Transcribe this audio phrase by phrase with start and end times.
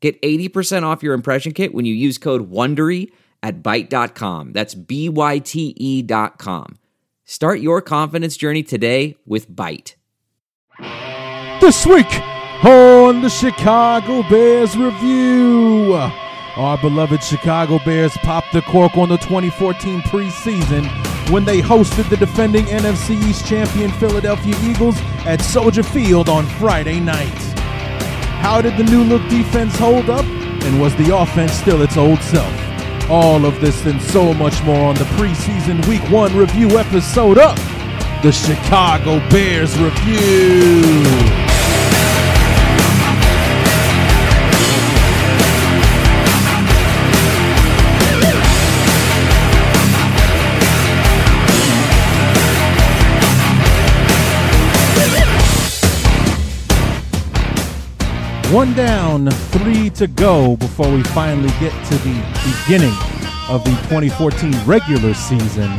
[0.00, 3.10] Get 80% off your impression kit when you use code WONDERY
[3.42, 4.52] at Byte.com.
[4.52, 6.78] That's B-Y-T-E dot com.
[7.24, 9.94] Start your confidence journey today with Byte.
[11.60, 12.20] This week
[12.64, 15.94] on the Chicago Bears Review,
[16.56, 20.88] our beloved Chicago Bears popped the cork on the 2014 preseason
[21.30, 24.96] when they hosted the defending NFC East champion Philadelphia Eagles
[25.26, 27.57] at Soldier Field on Friday night.
[28.40, 30.24] How did the new look defense hold up?
[30.64, 32.52] And was the offense still its old self?
[33.10, 37.56] All of this and so much more on the preseason week one review episode of
[38.22, 41.47] the Chicago Bears Review.
[58.52, 62.94] One down, three to go before we finally get to the beginning
[63.50, 65.70] of the 2014 regular season.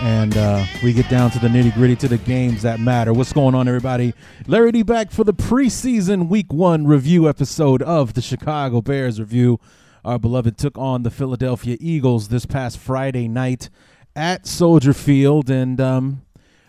[0.00, 3.12] And uh, we get down to the nitty gritty, to the games that matter.
[3.12, 4.14] What's going on, everybody?
[4.46, 9.58] Larry D back for the preseason week one review episode of the Chicago Bears Review.
[10.04, 13.70] Our beloved took on the Philadelphia Eagles this past Friday night
[14.14, 15.50] at Soldier Field.
[15.50, 16.22] And, um,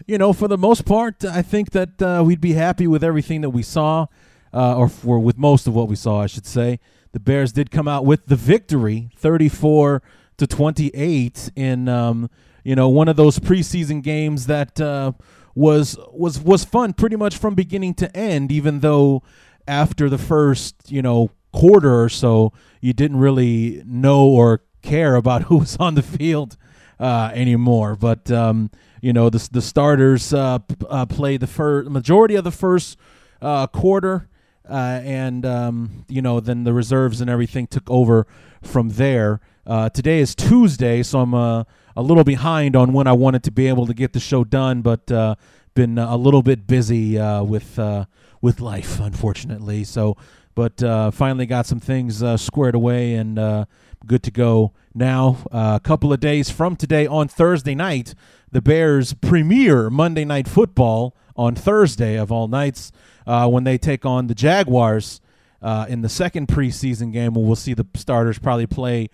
[0.08, 3.42] you know, for the most part, I think that uh, we'd be happy with everything
[3.42, 4.08] that we saw
[4.54, 6.80] uh, or for with most of what we saw, I should say.
[7.14, 10.02] The Bears did come out with the victory, 34
[10.38, 12.30] to 28, in um,
[12.64, 15.14] you know one of those preseason games that uh,
[15.56, 18.52] was was was fun pretty much from beginning to end.
[18.52, 19.24] Even though
[19.68, 25.44] after the first you know quarter or so, you didn't really know or care about
[25.44, 26.58] who was on the field
[27.00, 27.96] uh, anymore.
[27.96, 28.70] But um,
[29.02, 32.98] you know the the starters uh, p- uh, played the first majority of the first
[33.42, 34.30] uh, quarter
[34.70, 38.28] uh, and um, you know then the reserves and everything took over
[38.62, 39.40] from there.
[39.66, 41.64] Uh, today is Tuesday, so I'm uh,
[41.96, 44.82] a little behind on when I wanted to be able to get the show done,
[44.82, 45.36] but uh,
[45.74, 48.06] been a little bit busy uh, with uh,
[48.42, 49.84] with life, unfortunately.
[49.84, 50.16] So,
[50.56, 50.80] but
[51.14, 53.68] finally got some things squared away and
[54.06, 55.38] good to go now.
[55.52, 58.16] a couple of days from today on Thursday night,
[58.52, 62.92] the Bears premiere Monday Night Football on Thursday of all nights
[63.26, 65.22] uh, when they take on the Jaguars
[65.62, 67.34] uh, in the second preseason game.
[67.34, 69.10] We'll see the starters probably play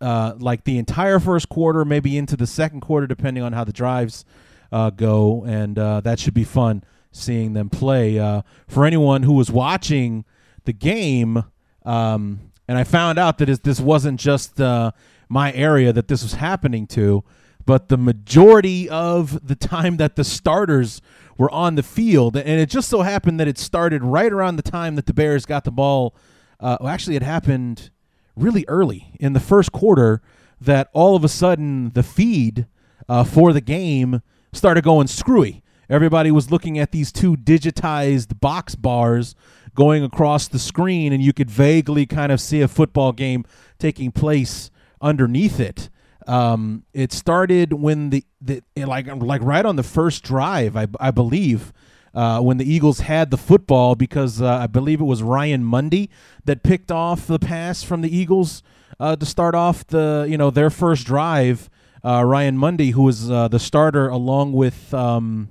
[0.00, 3.72] uh, like the entire first quarter, maybe into the second quarter, depending on how the
[3.72, 4.24] drives
[4.72, 8.18] uh, go, and uh, that should be fun seeing them play.
[8.18, 10.24] Uh, for anyone who was watching
[10.64, 11.44] the game,
[11.84, 16.86] um, and I found out that this wasn't just my area that this was happening
[16.88, 17.24] to
[17.70, 21.00] but the majority of the time that the starters
[21.38, 24.62] were on the field, and it just so happened that it started right around the
[24.62, 26.12] time that the Bears got the ball.
[26.58, 27.90] Uh, well, actually, it happened
[28.34, 30.20] really early in the first quarter
[30.60, 32.66] that all of a sudden the feed
[33.08, 34.20] uh, for the game
[34.52, 35.62] started going screwy.
[35.88, 39.36] Everybody was looking at these two digitized box bars
[39.76, 43.44] going across the screen, and you could vaguely kind of see a football game
[43.78, 45.88] taking place underneath it.
[46.26, 51.10] Um, it started when the, the like like right on the first drive, I, I
[51.10, 51.72] believe,
[52.14, 56.10] uh, when the Eagles had the football because uh, I believe it was Ryan Mundy
[56.44, 58.62] that picked off the pass from the Eagles
[58.98, 61.70] uh, to start off the you know their first drive.
[62.02, 65.50] Uh, Ryan Mundy, who was uh, the starter along with um,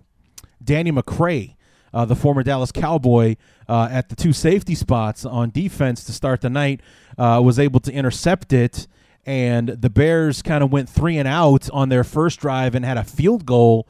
[0.64, 1.56] Danny McCray,
[1.94, 3.36] uh, the former Dallas Cowboy,
[3.68, 6.82] at the two safety spots on defense to start the night,
[7.18, 8.88] was able to intercept it
[9.26, 12.98] and the Bears kind of went three and out on their first drive and had
[12.98, 13.88] a field goal,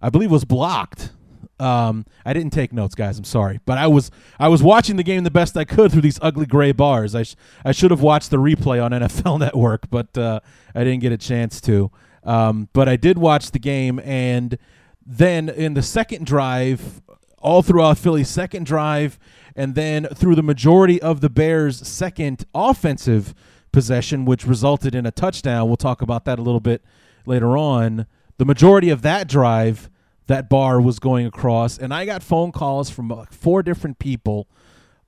[0.00, 1.12] I believe was blocked.
[1.58, 3.18] Um, I didn't take notes, guys.
[3.18, 6.00] I'm sorry, but I was I was watching the game the best I could through
[6.00, 7.14] these ugly gray bars.
[7.14, 10.40] I sh- I should have watched the replay on NFL Network, but uh,
[10.74, 11.90] I didn't get a chance to.
[12.24, 14.56] Um, but I did watch the game, and
[15.04, 17.02] then in the second drive,
[17.38, 19.18] all throughout Philly's second drive,
[19.54, 23.34] and then through the majority of the Bears' second offensive
[23.72, 25.68] possession, which resulted in a touchdown.
[25.68, 26.82] We'll talk about that a little bit
[27.26, 28.06] later on.
[28.38, 29.90] The majority of that drive,
[30.26, 34.48] that bar was going across, and I got phone calls from four different people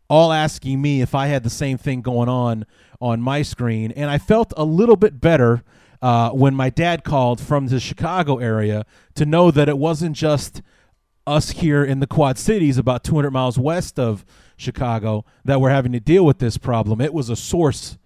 [0.09, 2.67] all asking me if I had the same thing going on
[3.01, 5.63] on my screen, and I felt a little bit better
[6.03, 8.85] uh, when my dad called from the Chicago area
[9.15, 10.61] to know that it wasn't just
[11.27, 14.25] us here in the Quad Cities, about 200 miles west of
[14.57, 17.01] Chicago, that were having to deal with this problem.
[17.01, 17.97] It was a source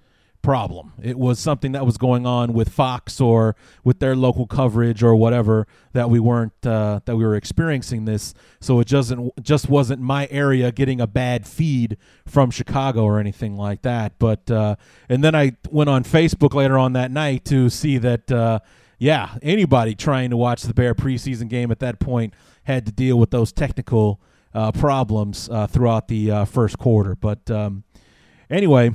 [0.46, 0.92] problem.
[1.02, 5.16] It was something that was going on with Fox or with their local coverage or
[5.16, 8.32] whatever that we weren't uh, that we were experiencing this.
[8.60, 9.12] So it just
[9.42, 11.96] just wasn't my area getting a bad feed
[12.26, 14.20] from Chicago or anything like that.
[14.20, 14.76] But uh,
[15.08, 18.60] and then I went on Facebook later on that night to see that uh,
[19.00, 23.18] yeah anybody trying to watch the Bear preseason game at that point had to deal
[23.18, 24.20] with those technical
[24.54, 27.16] uh, problems uh, throughout the uh, first quarter.
[27.16, 27.82] But um,
[28.48, 28.92] anyway.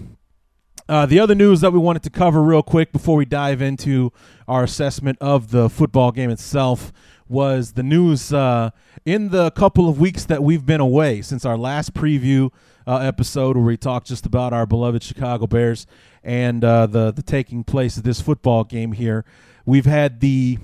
[0.89, 4.11] Uh, the other news that we wanted to cover real quick before we dive into
[4.47, 6.91] our assessment of the football game itself
[7.27, 8.71] was the news uh,
[9.05, 12.51] in the couple of weeks that we've been away since our last preview
[12.85, 15.87] uh, episode where we talked just about our beloved Chicago Bears
[16.23, 19.23] and uh, the the taking place of this football game here.
[19.65, 20.57] We've had the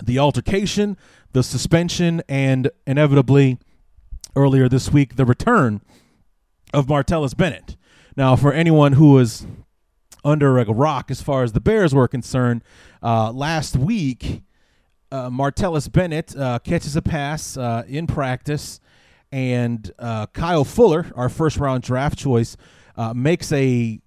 [0.00, 0.96] the altercation,
[1.32, 3.58] the suspension, and inevitably
[4.36, 5.80] earlier this week the return
[6.72, 7.76] of Martellus Bennett.
[8.16, 9.46] Now, for anyone who was
[10.24, 12.62] under a rock as far as the Bears were concerned,
[13.02, 14.42] uh, last week,
[15.10, 18.80] uh, Martellus Bennett uh, catches a pass uh, in practice,
[19.30, 22.56] and uh, Kyle Fuller, our first round draft choice,
[22.96, 24.00] uh, makes a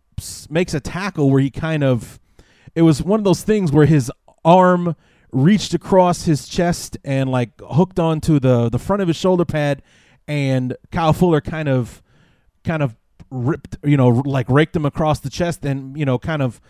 [0.50, 2.20] makes a tackle where he kind of
[2.74, 4.12] it was one of those things where his
[4.44, 4.96] arm
[5.32, 9.82] reached across his chest and like hooked onto the the front of his shoulder pad,
[10.28, 12.02] and Kyle Fuller kind of
[12.64, 12.96] kind of
[13.36, 16.62] ripped, you know, like raked him across the chest and, you know, kind of,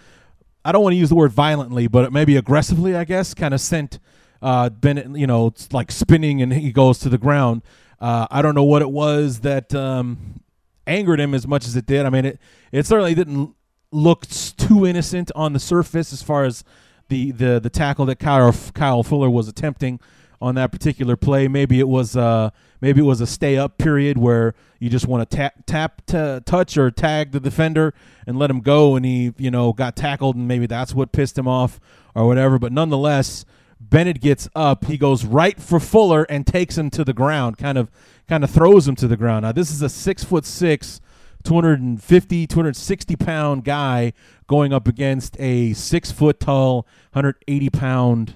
[0.63, 3.61] I don't want to use the word violently, but maybe aggressively, I guess, kind of
[3.61, 3.99] sent
[4.41, 7.61] uh, Bennett, you know, like spinning and he goes to the ground.
[7.99, 10.41] Uh, I don't know what it was that um,
[10.87, 12.05] angered him as much as it did.
[12.05, 12.39] I mean, it,
[12.71, 13.55] it certainly didn't
[13.91, 16.63] look too innocent on the surface as far as
[17.09, 19.99] the, the, the tackle that Kyle, Kyle Fuller was attempting
[20.41, 21.47] on that particular play.
[21.47, 22.51] Maybe it was uh,
[22.81, 26.39] maybe it was a stay up period where you just want to tap tap t-
[26.45, 27.93] touch or tag the defender
[28.27, 31.37] and let him go, and he you know got tackled, and maybe that's what pissed
[31.37, 31.79] him off
[32.13, 32.59] or whatever.
[32.59, 33.45] But nonetheless,
[33.79, 37.77] Bennett gets up, he goes right for Fuller and takes him to the ground, kind
[37.77, 37.89] of
[38.27, 39.43] kind of throws him to the ground.
[39.43, 41.01] Now this is a six foot six.
[41.43, 44.13] 250, 260 pound guy
[44.47, 48.35] going up against a six foot tall, 180 pound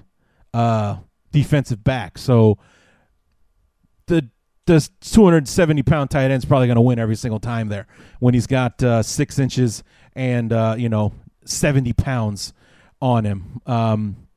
[0.54, 0.98] uh,
[1.32, 2.18] defensive back.
[2.18, 2.58] So
[4.06, 4.28] the
[4.66, 7.86] the 270 pound tight end is probably going to win every single time there
[8.20, 9.82] when he's got uh, six inches
[10.14, 11.12] and uh, you know
[11.44, 12.52] 70 pounds
[13.00, 13.60] on him.
[13.66, 14.28] Um,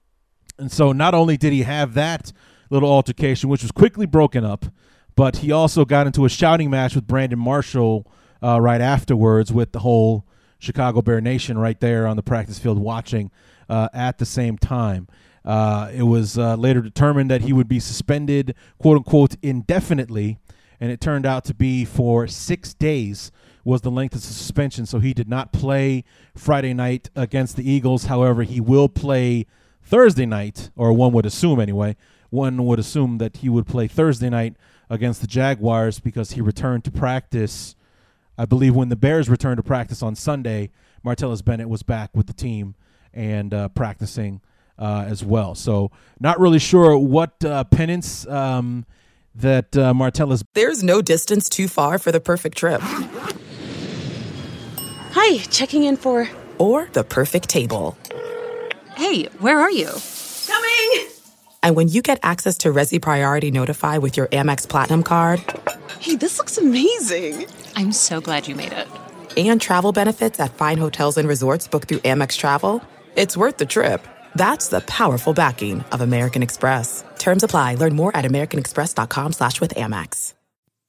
[0.58, 2.32] and so not only did he have that
[2.70, 4.66] little altercation, which was quickly broken up,
[5.16, 8.12] but he also got into a shouting match with Brandon Marshall
[8.42, 10.26] uh, right afterwards with the whole
[10.60, 13.32] Chicago Bear Nation right there on the practice field watching
[13.70, 15.08] uh, at the same time.
[15.46, 20.38] Uh, it was uh, later determined that he would be suspended, quote unquote, indefinitely,
[20.80, 23.32] and it turned out to be for six days
[23.66, 24.86] was the length of suspension.
[24.86, 26.04] So he did not play
[26.36, 28.06] Friday night against the Eagles.
[28.06, 29.46] However, he will play
[29.82, 31.96] Thursday night, or one would assume anyway.
[32.30, 34.56] One would assume that he would play Thursday night
[34.90, 37.76] against the Jaguars because he returned to practice.
[38.38, 40.72] I believe when the Bears returned to practice on Sunday,
[41.06, 42.76] Martellus Bennett was back with the team
[43.14, 44.42] and uh, practicing
[44.78, 45.56] uh, as well.
[45.56, 48.86] So not really sure what uh, penance um,
[49.36, 50.44] that uh, Martellus.
[50.54, 52.82] There's no distance too far for the perfect trip.
[55.16, 56.28] Hi, checking in for.
[56.58, 57.98] Or the perfect table.
[58.96, 59.90] Hey, where are you?
[60.48, 61.08] Coming!
[61.64, 65.42] And when you get access to Resy Priority Notify with your Amex Platinum card.
[66.00, 67.48] Hey, this looks amazing!
[67.76, 68.88] I'm so glad you made it.
[69.36, 72.84] And travel benefits at fine hotels and resorts booked through Amex Travel.
[73.16, 74.06] It's worth the trip.
[74.36, 77.04] That's the powerful backing of American Express.
[77.18, 77.76] Terms apply.
[77.76, 80.34] Learn more at americanexpress.com slash with Amex.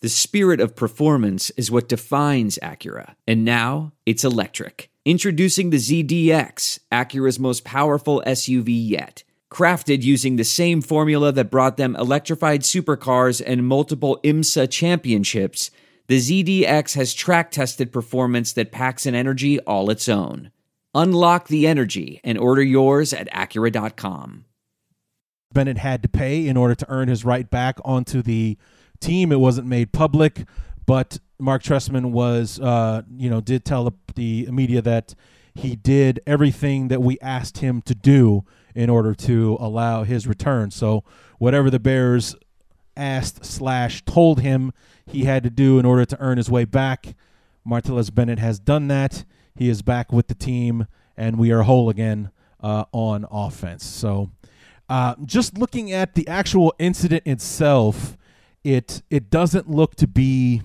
[0.04, 3.14] The spirit of performance is what defines Acura.
[3.26, 4.90] And now it's electric.
[5.06, 9.22] Introducing the ZDX, Acura's most powerful SUV yet.
[9.50, 15.70] Crafted using the same formula that brought them electrified supercars and multiple IMSA championships,
[16.06, 20.50] the ZDX has track tested performance that packs an energy all its own.
[20.94, 24.44] Unlock the energy and order yours at Acura.com.
[25.52, 28.56] Bennett had to pay in order to earn his right back onto the
[29.00, 29.32] team.
[29.32, 30.44] It wasn't made public,
[30.86, 35.14] but Marc Trestman was, uh, you know, did tell the, the media that
[35.54, 40.70] he did everything that we asked him to do in order to allow his return.
[40.70, 41.04] So
[41.38, 42.34] whatever the Bears
[42.96, 44.72] asked slash told him
[45.06, 47.14] he had to do in order to earn his way back.
[47.66, 49.24] Martellus Bennett has done that.
[49.56, 52.30] He is back with the team, and we are whole again
[52.61, 53.84] uh, on offense.
[53.84, 54.32] So,
[54.88, 58.16] uh, just looking at the actual incident itself,
[58.64, 60.62] it it doesn't look to be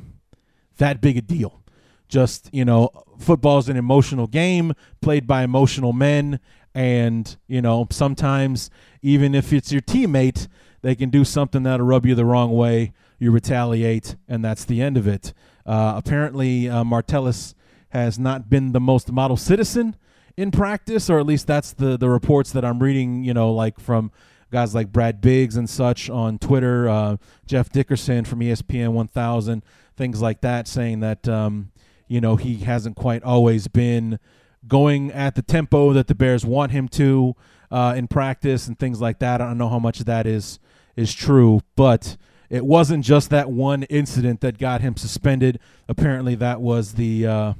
[0.77, 1.61] that big a deal.
[2.07, 6.39] Just you know, football's an emotional game played by emotional men,
[6.73, 8.71] and you know sometimes
[9.03, 10.47] even if it's your teammate,
[10.81, 12.93] they can do something that'll rub you the wrong way.
[13.19, 15.31] You retaliate, and that's the end of it.
[15.63, 17.53] Uh, apparently, uh, Martellus
[17.89, 19.95] has not been the most model citizen
[20.37, 23.23] in practice, or at least that's the the reports that I'm reading.
[23.23, 24.11] You know, like from
[24.51, 29.63] guys like Brad Biggs and such on Twitter, uh, Jeff Dickerson from ESPN 1000,
[29.95, 31.71] things like that, saying that um,
[32.07, 34.19] you know he hasn't quite always been
[34.67, 37.35] going at the tempo that the Bears want him to
[37.71, 39.41] uh, in practice and things like that.
[39.41, 40.59] I don't know how much of that is
[40.95, 42.17] is true, but
[42.49, 45.59] it wasn't just that one incident that got him suspended.
[45.87, 47.53] Apparently, that was the uh,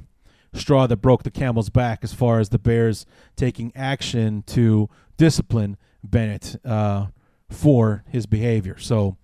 [0.54, 5.76] straw that broke the camel's back as far as the Bears taking action to discipline
[6.02, 7.06] Bennett uh,
[7.48, 8.78] for his behavior.
[8.78, 9.16] So,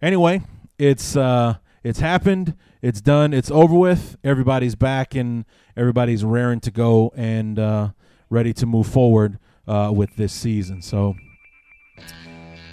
[0.00, 0.42] anyway,
[0.78, 2.56] it's uh, it's happened.
[2.80, 3.32] It's done.
[3.32, 4.16] It's over with.
[4.24, 5.44] Everybody's back and
[5.76, 7.90] everybody's raring to go and uh,
[8.30, 10.82] ready to move forward uh, with this season.
[10.82, 11.14] So.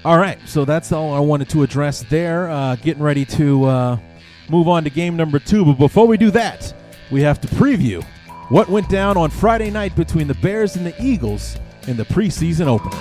[0.06, 2.50] All right, so that's all I wanted to address there.
[2.50, 3.98] Uh, getting ready to uh,
[4.50, 5.66] move on to game number two.
[5.66, 6.74] But before we do that,
[7.12, 8.04] we have to preview
[8.50, 12.68] what went down on Friday night between the Bears and the Eagles in the preseason
[12.68, 12.98] opener.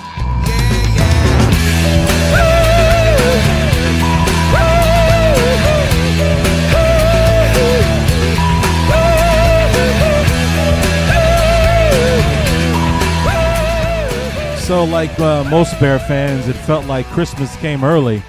[14.69, 18.21] So, like uh, most Bear fans, it felt like Christmas came early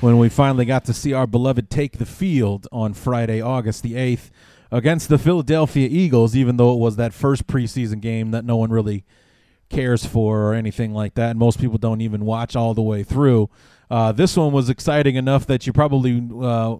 [0.00, 3.92] when we finally got to see our beloved take the field on Friday, August the
[3.92, 4.30] 8th,
[4.74, 8.70] against the Philadelphia Eagles, even though it was that first preseason game that no one
[8.70, 9.04] really
[9.70, 11.30] cares for or anything like that.
[11.30, 13.48] And most people don't even watch all the way through.
[13.88, 16.76] Uh, this one was exciting enough that you probably uh,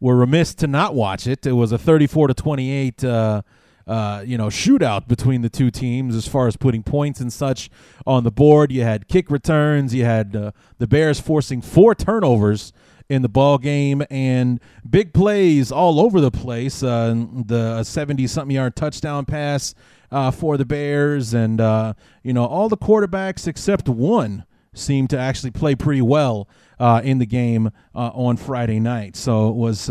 [0.00, 1.44] were remiss to not watch it.
[1.44, 3.42] It was a 34 to 28 uh,
[3.86, 7.70] uh, you know, shootout between the two teams as far as putting points and such
[8.06, 8.72] on the board.
[8.72, 9.94] You had kick returns.
[9.94, 12.72] You had uh, the Bears forcing four turnovers
[13.08, 16.82] in the ball game and big plays all over the place.
[16.82, 17.14] Uh,
[17.46, 19.74] the 70 something yard touchdown pass
[20.10, 25.18] uh, for the Bears, and uh, you know all the quarterbacks except one seemed to
[25.18, 26.48] actually play pretty well
[26.78, 29.16] uh, in the game uh, on Friday night.
[29.16, 29.90] So it was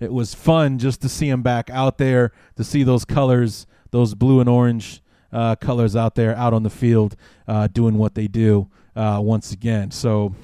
[0.00, 4.14] it was fun just to see him back out there, to see those colors, those
[4.14, 5.02] blue and orange
[5.60, 7.16] colors out there, out on the field,
[7.72, 9.90] doing what they do once again.
[9.90, 10.34] So,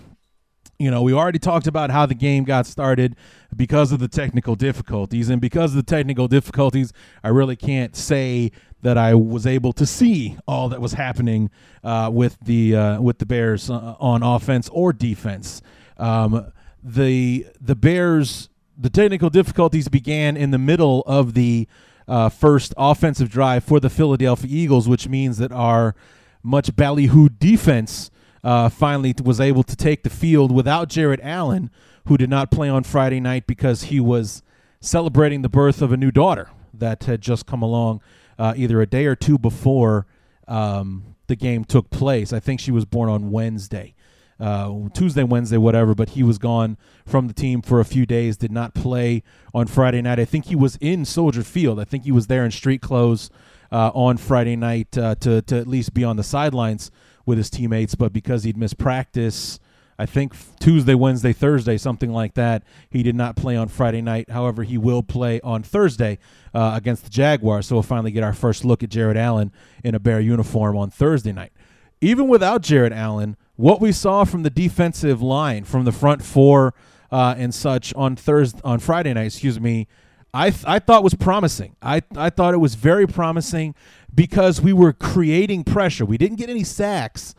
[0.80, 3.14] you know, we already talked about how the game got started
[3.54, 5.28] because of the technical difficulties.
[5.28, 9.84] And because of the technical difficulties, I really can't say that I was able to
[9.84, 11.50] see all that was happening
[11.84, 15.60] uh, with the uh, with the Bears uh, on offense or defense.
[15.98, 16.50] Um,
[16.82, 21.68] the the Bears the technical difficulties began in the middle of the
[22.08, 25.94] uh, first offensive drive for the Philadelphia Eagles, which means that our
[26.42, 28.10] much ballyhooed defense
[28.42, 31.70] uh, finally was able to take the field without Jared Allen,
[32.06, 34.42] who did not play on Friday night because he was
[34.80, 38.00] celebrating the birth of a new daughter that had just come along
[38.38, 40.06] uh, either a day or two before
[40.48, 42.32] um, the game took place.
[42.32, 43.94] I think she was born on Wednesday
[44.40, 45.94] uh, Tuesday, Wednesday, whatever.
[45.94, 48.36] But he was gone from the team for a few days.
[48.36, 49.22] Did not play
[49.54, 50.18] on Friday night.
[50.18, 51.78] I think he was in Soldier Field.
[51.78, 53.30] I think he was there in street clothes
[53.70, 56.90] uh, on Friday night uh, to to at least be on the sidelines
[57.26, 57.94] with his teammates.
[57.94, 59.58] But because he'd missed practice.
[59.98, 62.62] I think Tuesday, Wednesday, Thursday, something like that.
[62.88, 64.30] He did not play on Friday night.
[64.30, 66.18] However, he will play on Thursday
[66.54, 67.66] uh, against the Jaguars.
[67.66, 69.52] So we'll finally get our first look at Jared Allen
[69.84, 71.52] in a Bear uniform on Thursday night.
[72.00, 76.72] Even without Jared Allen, what we saw from the defensive line, from the front four
[77.12, 79.86] uh, and such on Thursday, on Friday night, excuse me,
[80.32, 81.76] I th- I thought was promising.
[81.82, 83.74] I I thought it was very promising
[84.14, 86.04] because we were creating pressure.
[86.04, 87.34] We didn't get any sacks,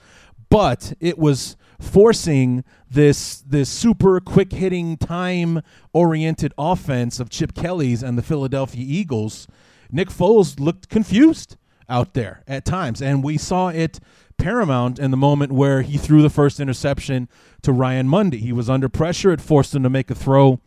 [0.49, 5.61] but it was forcing this this super quick hitting time
[5.93, 9.47] oriented offense of Chip Kelly's and the Philadelphia Eagles.
[9.91, 11.57] Nick Foles looked confused
[11.89, 13.99] out there at times, and we saw it
[14.37, 17.29] paramount in the moment where he threw the first interception
[17.61, 18.37] to Ryan Mundy.
[18.39, 19.31] He was under pressure.
[19.31, 20.59] It forced him to make a throw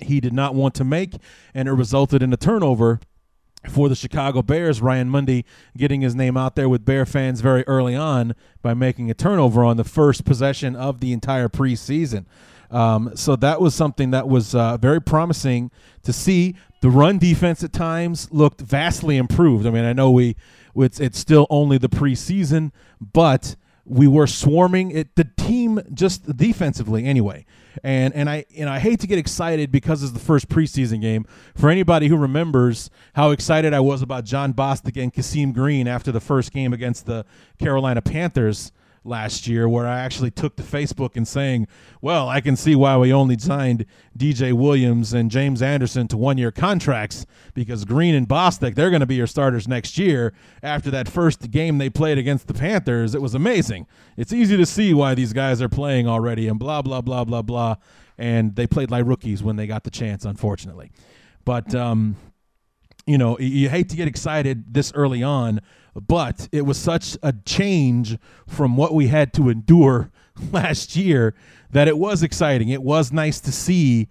[0.00, 1.14] he did not want to make,
[1.54, 3.00] and it resulted in a turnover
[3.68, 4.80] for the Chicago Bears.
[4.80, 5.44] Ryan Mundy
[5.76, 9.64] getting his name out there with Bear fans very early on by making a turnover
[9.64, 12.26] on the first possession of the entire preseason.
[12.70, 15.70] Um, so that was something that was uh, very promising
[16.02, 16.56] to see.
[16.82, 19.66] The run defense at times looked vastly improved.
[19.66, 20.36] I mean, I know we
[20.74, 27.04] it's it's still only the preseason, but we were swarming it the team just defensively
[27.04, 27.46] anyway.
[27.84, 31.24] And and i and i hate to get excited because it's the first preseason game.
[31.54, 36.10] For anybody who remembers how excited i was about Jon Bostic and Khaseem Greene after
[36.10, 37.24] the first game against the
[37.58, 38.72] carolina panthers
[39.06, 41.66] last year where I actually took to Facebook and saying,
[42.00, 43.86] well, I can see why we only signed
[44.16, 49.00] DJ Williams and James Anderson to one year contracts because Greene and Bostic, they're going
[49.00, 50.32] to be your starters next year.
[50.62, 53.86] After that first game they played against the Panthers, it was amazing.
[54.16, 57.42] It's easy to see why these guys are playing already and blah, blah, blah, blah,
[57.42, 57.76] blah.
[58.18, 60.90] And they played like rookies when they got the chance, unfortunately.
[61.44, 62.16] But, um,
[63.06, 65.60] you know, you hate to get excited this early on
[66.06, 70.10] but it was such a change from what we had to endure
[70.52, 71.34] last year
[71.70, 72.68] that it was exciting.
[72.68, 74.08] It was nice to see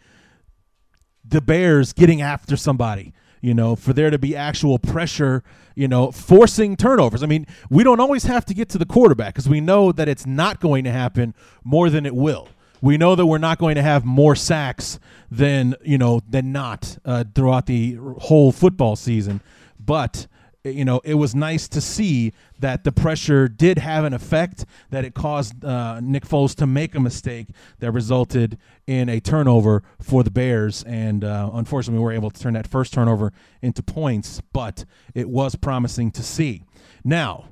[1.28, 5.44] the Bears getting after somebody, you know, for there to be actual pressure,
[5.76, 7.24] you know, forcing turnovers.
[7.24, 10.08] I mean, we don't always have to get to the quarterback because we know that
[10.08, 12.48] it's not going to happen more than it will.
[12.82, 15.00] We know that we're not going to have more sacks
[15.32, 19.42] than, you know, than not uh, throughout the whole football season.
[19.80, 20.28] But
[20.66, 25.06] you know, it was nice to see that the pressure did have an effect, that
[25.06, 27.48] it caused uh, Nick Foles to make a mistake
[27.80, 28.58] that resulted
[28.88, 30.84] in a turnover for the Bears.
[30.84, 33.32] And uh, unfortunately, we were able to turn that first turnover
[33.62, 36.64] into points, but it was promising to see.
[37.04, 37.50] Now,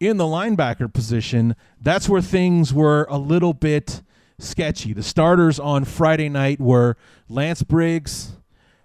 [0.00, 4.02] in the linebacker position, that's where things were a little bit
[4.38, 4.92] sketchy.
[4.92, 6.96] The starters on Friday night were
[7.28, 8.32] Lance Briggs,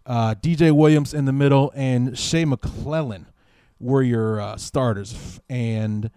[0.06, 3.26] uh, DJ Williams in the middle, and Shea McClellin
[3.84, 5.40] were your uh, starters.
[5.50, 6.10] And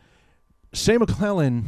[0.73, 1.65] Shea McClellin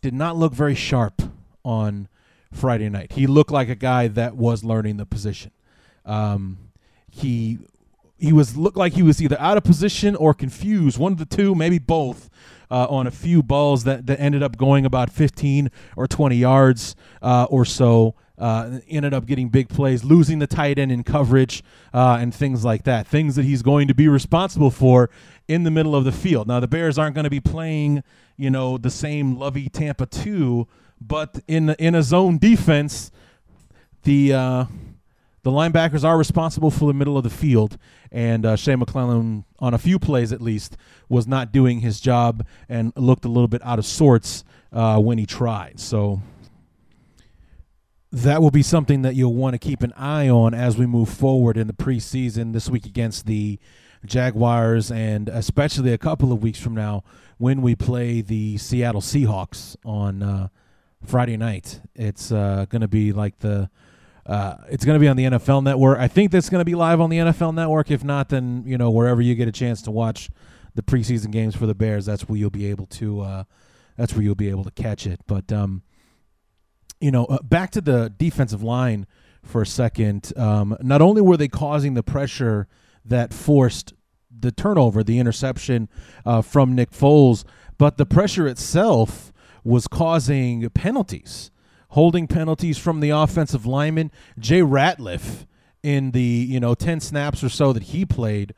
[0.00, 1.22] did not look very sharp
[1.64, 2.08] on
[2.52, 3.12] Friday night.
[3.12, 5.52] He looked like a guy that was learning the position.
[6.04, 6.58] Um,
[7.10, 7.58] he
[8.18, 11.24] he was looked like he was either out of position or confused, one of the
[11.24, 12.28] two, maybe both,
[12.70, 16.94] uh, on a few balls that, that ended up going about 15 or 20 yards
[17.22, 21.62] uh, or so uh, ended up getting big plays, losing the tight end in coverage,
[21.92, 23.06] uh, and things like that.
[23.06, 25.10] Things that he's going to be responsible for
[25.48, 26.46] in the middle of the field.
[26.46, 28.04] Now, the Bears aren't going to be playing,
[28.36, 30.66] you know, the same Lovie Tampa 2,
[31.00, 33.10] but in, in a zone defense,
[34.04, 34.32] the.
[34.32, 34.64] Uh,
[35.48, 37.78] the linebackers are responsible for the middle of the field,
[38.12, 40.76] and uh, Shea McClellin, on a few plays at least,
[41.08, 45.16] was not doing his job and looked a little bit out of sorts uh, when
[45.16, 45.80] he tried.
[45.80, 46.20] So
[48.12, 51.08] that will be something that you'll want to keep an eye on as we move
[51.08, 53.58] forward in the preseason this week against the
[54.04, 57.04] Jaguars and especially a couple of weeks from now
[57.38, 60.48] when we play the Seattle Seahawks on uh,
[61.04, 61.80] Friday night.
[61.94, 63.70] It's uh, going to be like the
[64.28, 65.98] uh, it's going to be on the NFL Network.
[65.98, 67.90] I think that's going to be live on the NFL Network.
[67.90, 70.30] If not, then you know wherever you get a chance to watch
[70.74, 73.44] the preseason games for the Bears, that's where you'll be able to uh,
[73.96, 75.20] that's where you'll be able to catch it.
[75.26, 75.82] But um,
[77.00, 79.06] you know, uh, back to the defensive line
[79.42, 80.32] for a second.
[80.36, 82.68] Um, not only were they causing the pressure
[83.04, 83.94] that forced
[84.30, 85.88] the turnover, the interception
[86.24, 87.44] uh, from Nick Foles,
[87.78, 89.32] but the pressure itself
[89.64, 91.50] was causing penalties,
[91.90, 94.10] holding penalties from the offensive lineman.
[94.38, 95.46] Jay Ratliff,
[95.82, 98.54] in the you know ten snaps or so that he played,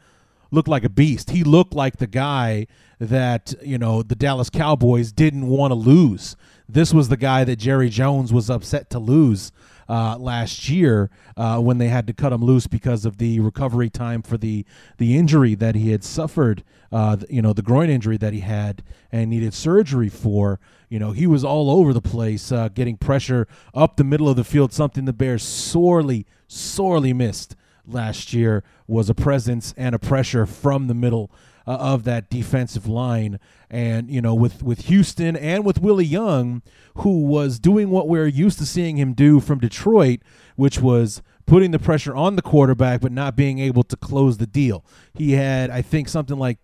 [0.50, 1.30] looked like a beast.
[1.30, 2.66] He looked like the guy
[2.98, 6.36] that you know the Dallas Cowboys didn't want to lose
[6.72, 9.50] this was the guy that Jerry Jones was upset to lose
[9.90, 13.90] uh, last year uh, when they had to cut him loose because of the recovery
[13.90, 14.64] time for the
[14.98, 16.62] the injury that he had suffered.
[16.92, 20.61] Uh, you know, the groin injury that he had and needed surgery for.
[20.88, 24.37] You know, he was all over the place, uh, getting pressure up the middle of
[24.37, 24.72] the field.
[24.72, 30.87] Something the Bears sorely, sorely missed last year was a presence and a pressure from
[30.87, 31.31] the middle
[31.70, 33.38] uh, of that defensive line.
[33.70, 36.62] And you know, with with Houston and with Willie Young,
[36.96, 40.20] who was doing what we're used to seeing him do from Detroit,
[40.56, 44.46] which was putting the pressure on the quarterback but not being able to close the
[44.46, 44.85] deal.
[45.14, 46.59] He had, I think, something like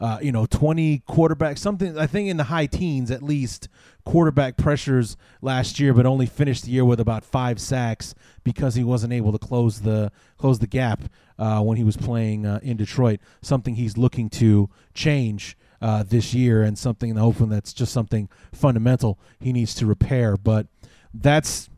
[0.00, 3.68] uh, you know, 20 quarterback, something, I think in the high teens at least,
[4.04, 8.82] quarterback pressures last year, but only finished the year with about five sacks because he
[8.82, 11.02] wasn't able to close the close the gap
[11.38, 13.20] uh, when he was playing uh, in Detroit.
[13.42, 19.18] Something he's looking to change uh, this year, and something hoping that's just something fundamental
[19.38, 20.38] he needs to repair.
[20.38, 20.66] But
[21.12, 21.68] that's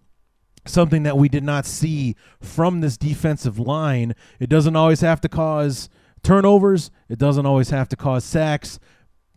[0.64, 4.14] something that we did not see from this defensive line.
[4.38, 5.88] It doesn't always have to cause
[6.22, 6.90] turnovers.
[7.08, 8.78] It doesn't always have to cause sacks.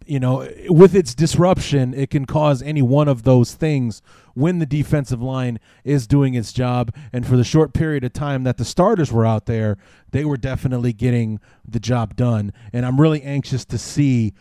[0.06, 4.02] you know, with its disruption, it can cause any one of those things
[4.36, 6.94] when the defensive line is doing its job.
[7.12, 9.78] And for the short period of time that the starters were out there,
[10.12, 12.54] they were definitely getting the job done.
[12.72, 14.34] And I'm really anxious to see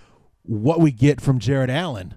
[0.42, 2.14] what we get from Jared Allen.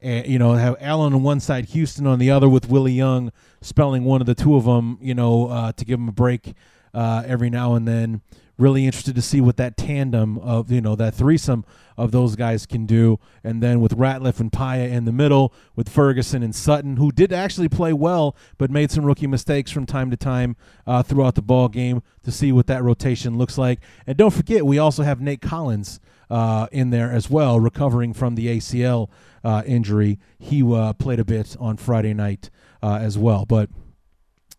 [0.00, 3.32] And, you know, have Allen on one side, Houston on the other, with Willie Young
[3.60, 6.54] spelling one of the two of them, you know, uh, to give them a break
[6.94, 8.22] uh, every now and then
[8.58, 11.64] really interested to see what that tandem of you know that threesome
[11.96, 13.18] of those guys can do.
[13.42, 17.32] And then with Ratliff and Paea in the middle, with Ferguson and Sutton, who did
[17.32, 21.42] actually play well but made some rookie mistakes from time to time uh, throughout the
[21.42, 23.80] ball game, to see what that rotation looks like.
[24.06, 26.00] And don't forget, we also have Nate Collins.
[26.28, 29.08] Uh, in there as well, recovering from the ACL
[29.44, 30.18] uh, injury.
[30.40, 32.50] He uh, played a bit on Friday night
[32.82, 33.44] uh, as well.
[33.44, 33.70] But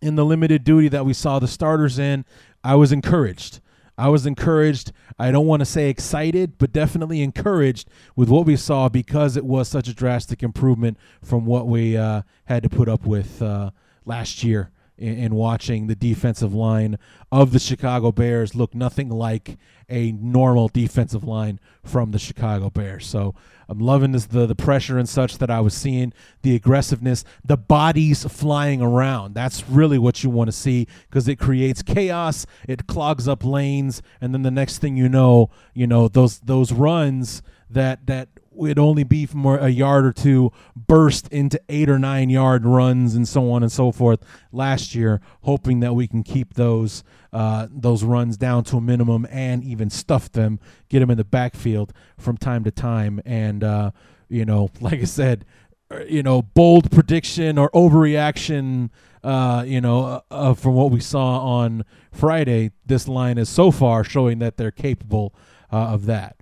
[0.01, 2.23] in the limited duty that we saw the starters in,
[2.63, 3.59] I was encouraged.
[3.97, 4.91] I was encouraged.
[5.17, 9.45] I don't want to say excited, but definitely encouraged with what we saw because it
[9.45, 13.71] was such a drastic improvement from what we uh, had to put up with uh,
[14.05, 16.97] last year in, in, watching the defensive line
[17.31, 19.57] of the Chicago Bears look nothing like
[19.89, 23.05] a normal defensive line from the Chicago Bears.
[23.05, 23.35] So
[23.69, 27.57] I'm loving this, the the pressure and such that I was seeing, the aggressiveness, the
[27.57, 29.33] bodies flying around.
[29.33, 34.01] That's really what you want to see because it creates chaos, it clogs up lanes,
[34.21, 38.79] and then the next thing you know, you know those those runs that that would
[38.79, 43.27] only be from a yard or two burst into eight or nine yard runs and
[43.27, 48.03] so on and so forth last year, hoping that we can keep those uh, those
[48.03, 52.37] runs down to a minimum and even stuff them, get them in the backfield from
[52.37, 53.21] time to time.
[53.25, 53.91] And uh,
[54.29, 55.45] you know, like I said,
[55.89, 58.89] uh, you know, bold prediction or overreaction.
[59.23, 63.71] Uh, you know, uh, uh, from what we saw on Friday, this line is so
[63.71, 65.33] far showing that they're capable
[65.69, 66.36] of that.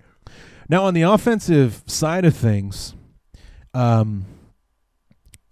[0.68, 2.94] Now, on the offensive side of things,
[3.72, 4.26] um,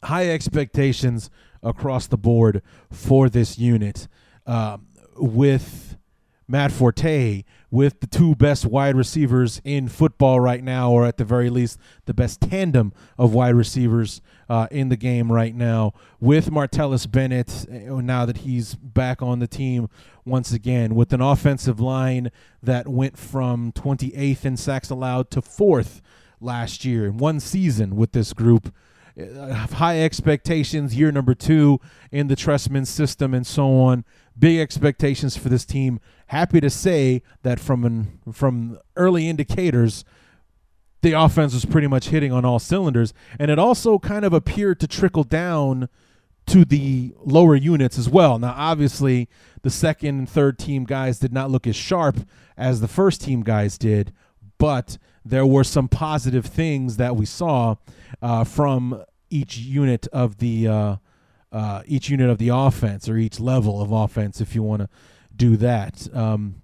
[0.03, 1.31] high expectations
[1.63, 4.09] across the board for this unit.
[4.47, 5.97] Um, with
[6.49, 11.25] Matt Forte, with the two best wide receivers in football right now, or at the
[11.25, 16.51] very least, the best tandem of wide receivers uh, in the game right now, with
[16.51, 19.89] Martellus Bennett, uh, now that he's back on the team
[20.25, 22.31] once again, with an offensive line
[22.63, 26.01] that went from 28th in sacks allowed to fourth
[26.41, 28.73] last year in one season with this group.
[29.17, 31.81] Uh, high expectations, year number two
[32.11, 34.05] in the Trestman system, and so on
[34.39, 36.01] big expectations for this team.
[36.29, 40.05] Happy to say that from an, from early indicators,
[41.05, 44.81] the offense was pretty much hitting on all cylinders, and it also kind of appeared
[44.81, 45.89] to trickle down
[46.47, 48.39] to the lower units as well.
[48.39, 49.29] Now, obviously,
[49.63, 53.43] the second and third team guys did not look as sharp as the first team
[53.43, 54.13] guys did,
[54.59, 57.77] but there were some positive things that we saw
[58.23, 60.97] uh, from each unit of the uh,
[61.53, 64.89] uh, each unit of the offense or each level of offense if you want to
[65.37, 66.09] do that.
[66.15, 66.63] Um,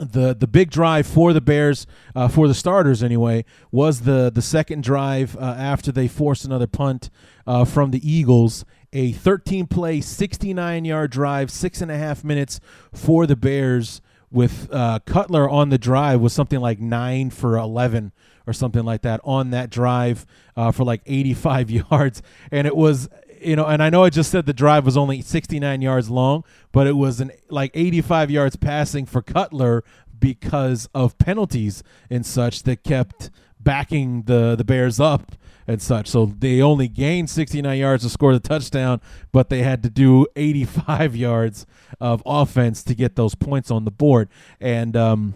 [0.00, 4.42] the the big drive for the Bears uh, for the starters anyway was the the
[4.42, 7.10] second drive uh, after they forced another punt
[7.46, 8.64] uh, from the Eagles.
[8.92, 12.60] A 13 play, 69 yard drive, six and a half minutes
[12.92, 14.00] for the Bears.
[14.32, 18.12] With uh, Cutler on the drive was something like nine for 11
[18.46, 20.24] or something like that on that drive
[20.56, 23.08] uh, for like 85 yards, and it was
[23.40, 26.44] you know, and I know I just said the drive was only 69 yards long,
[26.72, 29.84] but it was an like 85 yards passing for Cutler
[30.18, 35.32] because of penalties and such that kept backing the the Bears up
[35.66, 36.08] and such.
[36.08, 39.00] So they only gained 69 yards to score the touchdown,
[39.32, 41.66] but they had to do 85 yards
[42.00, 44.28] of offense to get those points on the board.
[44.60, 45.34] And um,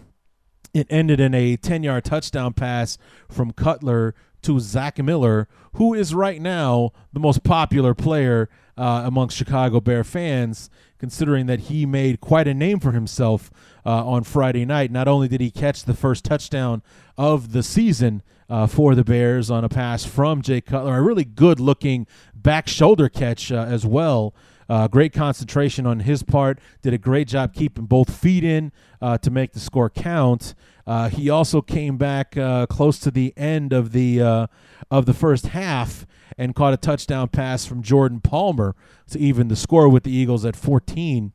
[0.73, 2.97] it ended in a 10 yard touchdown pass
[3.29, 4.13] from Cutler
[4.45, 10.03] to Zach Miller, who is right now the most popular player uh, amongst Chicago Bear
[10.03, 13.49] fans, considering that he made quite a name for himself
[13.85, 14.91] uh, on Friday night.
[14.91, 16.83] Not only did he catch the first touchdown
[17.17, 21.25] of the season uh, for the Bears on a pass from Jay Cutler, a really
[21.25, 22.05] good looking
[22.35, 24.35] back shoulder catch uh, as well.
[24.67, 26.59] Uh, great concentration on his part.
[26.81, 30.55] Did a great job keeping both feet in uh, to make the score count.
[30.87, 34.47] Uh, he also came back uh, close to the end of the uh,
[34.91, 36.05] of the first half
[36.37, 38.75] and caught a touchdown pass from Jordan Palmer
[39.09, 41.33] to even the score with the Eagles at 14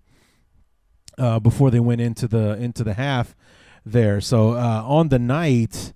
[1.19, 3.35] uh, before they went into the into the half
[3.85, 4.21] there.
[4.21, 5.93] So uh, on the night,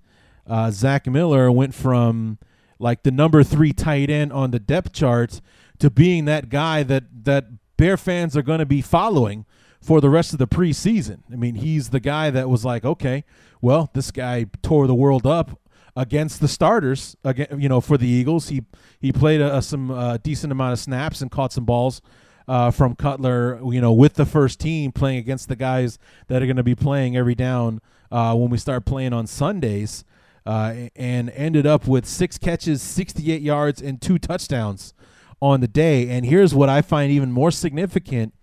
[0.47, 2.39] uh, Zach Miller went from
[2.77, 5.39] like the number three tight end on the depth chart
[5.79, 7.45] to being that guy that that
[7.77, 9.45] Bear fans are going to be following
[9.85, 11.19] for the rest of the preseason.
[11.31, 13.23] I mean, he's the guy that was like, okay,
[13.61, 15.59] well, this guy tore the world up
[15.95, 17.15] against the starters.
[17.23, 18.63] Again, you know, for the Eagles, he
[18.99, 22.01] he played a, a some uh, decent amount of snaps and caught some balls
[22.47, 23.59] uh, from Cutler.
[23.63, 26.75] You know, with the first team playing against the guys that are going to be
[26.75, 27.79] playing every down
[28.11, 30.03] uh, when we start playing on Sundays,
[30.47, 34.95] uh, and ended up with six catches, 68 yards, and two touchdowns
[35.41, 36.09] on the day.
[36.09, 38.33] And here's what I find even more significant: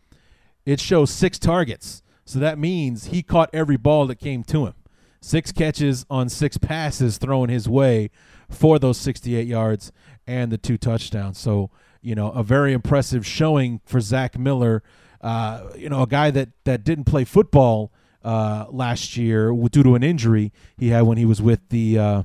[0.65, 2.03] it shows six targets.
[2.25, 4.75] So that means he caught every ball that came to him.
[5.21, 8.11] Six catches on six passes thrown his way
[8.49, 9.93] for those 68 yards
[10.27, 11.39] and the two touchdowns.
[11.39, 11.71] So,
[12.01, 14.83] you know, a very impressive showing for Zach Miller.
[15.21, 17.93] Uh, you know, a guy that, that didn't play football
[18.25, 22.23] uh, last year due to an injury he had when he was with the, uh,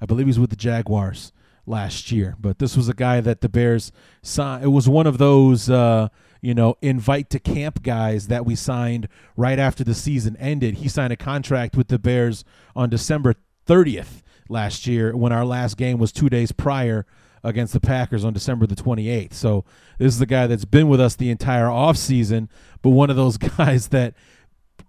[0.00, 1.32] I believe he was with the Jaguars
[1.66, 2.36] last year.
[2.38, 4.58] But this was a guy that the Bears saw.
[4.58, 6.08] It was one of those, uh,
[6.40, 10.76] you know, invite to camp guys that we signed right after the season ended.
[10.76, 12.44] He signed a contract with the Bears
[12.76, 13.34] on December
[13.66, 17.06] 30th last year when our last game was two days prior
[17.44, 19.34] against the Packers on December the 28th.
[19.34, 19.64] So
[19.98, 22.48] this is the guy that's been with us the entire offseason,
[22.82, 24.14] but one of those guys that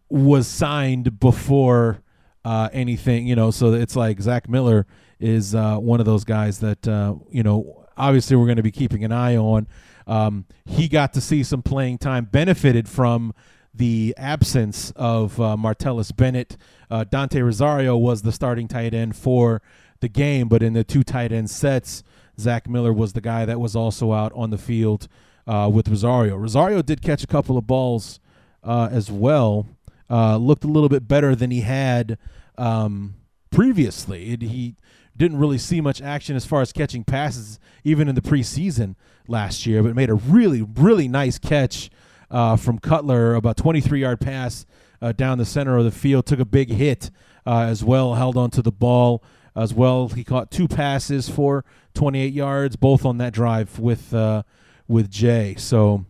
[0.10, 2.02] was signed before
[2.44, 4.88] uh, anything, you know, so it's like Zach Miller
[5.20, 8.72] is uh, one of those guys that, uh, you know, obviously we're going to be
[8.72, 9.68] keeping an eye on.
[10.10, 13.34] Um, he got to see some playing time, benefited from
[13.74, 16.58] the absence of uh, Martellus Bennett.
[16.90, 19.62] Uh, Dante Rosario was the starting tight end for
[20.00, 22.04] the game, but in the two tight end sets,
[22.40, 25.08] Zach Miller was the guy that was also out on the field
[25.46, 26.36] uh, with Rosario.
[26.36, 28.20] Rosario did catch a couple of balls
[28.64, 29.68] uh, as well.
[30.10, 32.18] Uh, looked a little bit better than he had
[32.58, 33.14] um,
[33.52, 34.32] previously.
[34.32, 34.76] It, he
[35.20, 38.96] didn't really see much action as far as catching passes, even in the preseason
[39.28, 41.92] last year, but made a really, really nice catch
[42.32, 44.66] uh, from Cutler, about 23 yard pass
[45.02, 46.26] uh, down the center of the field.
[46.26, 47.12] Took a big hit
[47.46, 49.22] uh, as well, held onto the ball
[49.56, 50.08] as well.
[50.08, 54.44] He caught two passes for 28 yards, both on that drive with uh,
[54.88, 55.56] with Jay.
[55.58, 56.06] So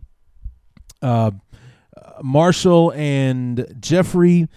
[1.02, 1.32] uh,
[2.22, 4.48] Marshall and Jeffery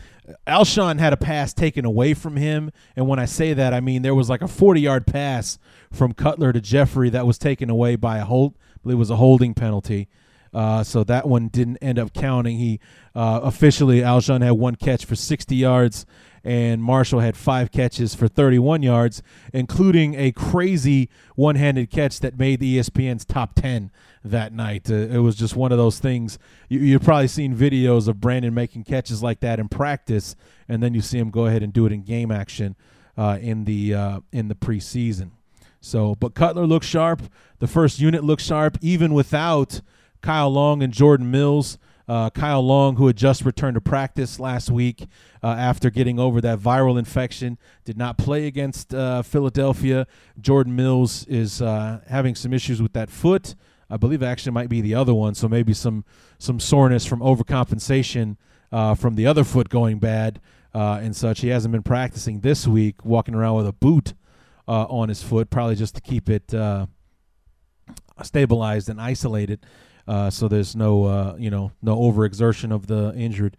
[0.47, 4.01] Alshon had a pass taken away from him, and when I say that, I mean
[4.01, 5.57] there was like a 40-yard pass
[5.91, 8.55] from Cutler to Jeffery that was taken away by a hold.
[8.75, 10.09] I believe it was a holding penalty.
[10.53, 12.57] Uh, so that one didn't end up counting.
[12.57, 12.79] He
[13.15, 16.05] uh, officially Alshon had one catch for 60 yards,
[16.43, 22.59] and Marshall had five catches for 31 yards, including a crazy one-handed catch that made
[22.59, 23.91] the ESPN's top 10
[24.25, 24.89] that night.
[24.89, 26.37] Uh, it was just one of those things.
[26.67, 30.35] You, you've probably seen videos of Brandon making catches like that in practice,
[30.67, 32.75] and then you see him go ahead and do it in game action
[33.17, 35.31] uh, in the uh, in the preseason.
[35.79, 37.21] So, but Cutler looked sharp.
[37.59, 39.81] The first unit looked sharp, even without
[40.21, 41.77] Kyle Long and Jordan Mills.
[42.07, 45.07] Uh, Kyle Long, who had just returned to practice last week
[45.41, 50.05] uh, after getting over that viral infection, did not play against uh, Philadelphia.
[50.39, 53.55] Jordan Mills is uh, having some issues with that foot.
[53.89, 56.03] I believe actually might be the other one, so maybe some
[56.39, 58.37] some soreness from overcompensation
[58.71, 60.41] uh, from the other foot going bad
[60.73, 61.39] uh, and such.
[61.41, 64.13] He hasn't been practicing this week, walking around with a boot
[64.67, 66.53] on his foot, probably just to keep it
[68.23, 69.59] stabilized and isolated
[70.07, 73.57] uh, so there's no uh, you know no overexertion of the injured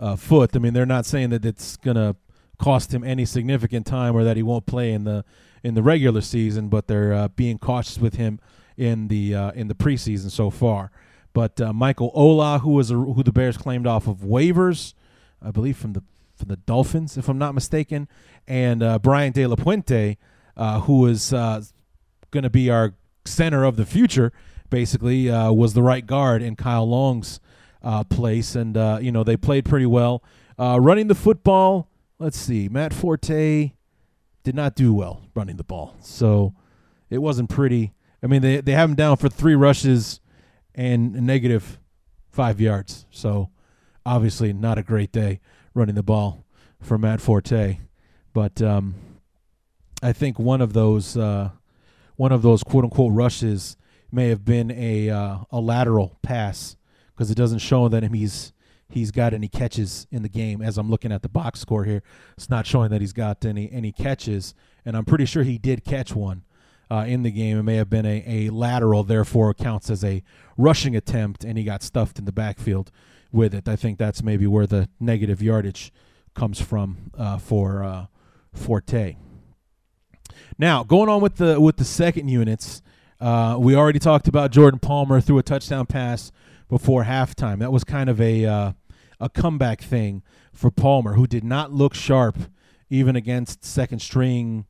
[0.00, 0.54] uh, foot.
[0.54, 2.16] I mean, they're not saying that it's gonna
[2.58, 5.24] cost him any significant time or that he won't play in the
[5.62, 8.40] in the regular season, but they're uh, being cautious with him
[8.76, 10.90] in the uh, in the preseason so far.
[11.32, 14.94] But uh, Michael Ola, who was a, who the Bears claimed off of waivers,
[15.42, 16.02] I believe from the
[16.36, 18.08] from the Dolphins, if I'm not mistaken,
[18.48, 20.16] and Brian De La Puente,
[20.56, 22.94] who is going to be our
[23.24, 24.32] center of the future
[24.70, 27.40] basically uh, was the right guard in Kyle Long's
[27.82, 30.22] uh, place, and uh, you know they played pretty well.
[30.58, 33.72] Uh, running the football, let's see, Matt Forte
[34.42, 36.54] did not do well running the ball, so
[37.10, 37.92] it wasn't pretty.
[38.22, 40.20] I mean, they they have him down for three rushes
[40.74, 41.78] and negative
[42.30, 43.50] five yards, so
[44.06, 45.40] obviously not a great day
[45.74, 46.44] running the ball
[46.80, 47.78] for Matt Forte,
[48.32, 48.94] but um,
[50.02, 51.50] I think one of those uh,
[52.16, 53.76] one of those quote unquote rushes
[54.14, 56.76] may have been a uh, a lateral pass
[57.14, 58.52] because it doesn't show that he's
[58.88, 60.62] he's got any catches in the game.
[60.62, 62.02] As I'm looking at the box score here,
[62.36, 65.84] it's not showing that he's got any any catches, and I'm pretty sure he did
[65.84, 66.44] catch one
[66.90, 67.58] uh, in the game.
[67.58, 70.22] It may have been a, a lateral, therefore counts as a
[70.56, 72.90] rushing attempt, and he got stuffed in the backfield
[73.32, 73.68] with it.
[73.68, 75.92] I think that's maybe where the negative yardage
[76.34, 78.06] comes from uh, for uh,
[78.52, 79.16] Forte.
[80.58, 82.82] Now, going on with the with the second units,
[83.20, 86.32] uh, we already talked about Jordan Palmer threw a touchdown pass
[86.68, 87.58] before halftime.
[87.60, 88.72] That was kind of a uh,
[89.20, 90.22] a comeback thing
[90.52, 92.36] for Palmer, who did not look sharp
[92.90, 94.66] even against second string,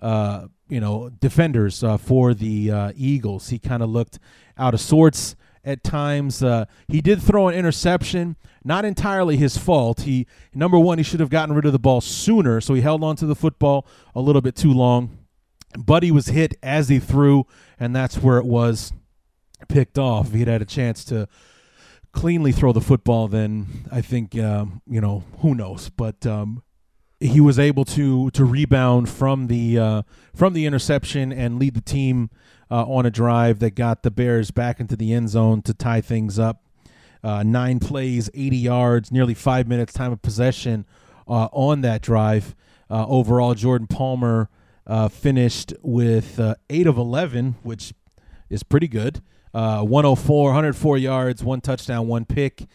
[0.00, 3.48] uh, you know, defenders uh, for the uh, Eagles.
[3.48, 4.18] He kind of looked
[4.56, 6.42] out of sorts at times.
[6.42, 10.02] Uh, he did throw an interception, not entirely his fault.
[10.02, 13.02] He number one, he should have gotten rid of the ball sooner, so he held
[13.02, 15.25] on to the football a little bit too long.
[16.02, 17.46] He was hit as he threw,
[17.78, 18.92] and that's where it was
[19.68, 20.32] picked off.
[20.32, 21.28] He'd had a chance to
[22.12, 25.90] cleanly throw the football, then I think um, you know who knows.
[25.90, 26.62] But um,
[27.20, 30.02] he was able to to rebound from the uh,
[30.34, 32.30] from the interception and lead the team
[32.70, 36.00] uh, on a drive that got the Bears back into the end zone to tie
[36.00, 36.62] things up.
[37.22, 40.86] Uh, nine plays, 80 yards, nearly five minutes time of possession
[41.26, 42.54] uh, on that drive.
[42.88, 44.48] Uh, overall, Jordan Palmer
[44.86, 47.92] uh, finished with eight of 11, which
[48.48, 49.22] is pretty good.
[49.52, 52.66] 104, 104 yards, one touchdown, one pick.